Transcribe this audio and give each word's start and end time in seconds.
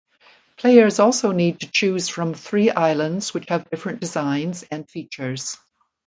Players 0.57 0.97
also 0.99 1.31
need 1.31 1.59
to 1.59 1.69
choose 1.69 2.09
from 2.09 2.33
three 2.33 2.71
islands 2.71 3.35
which 3.35 3.47
have 3.49 3.69
different 3.69 3.99
designs 4.01 4.63
and 4.71 4.89
features. 4.89 5.57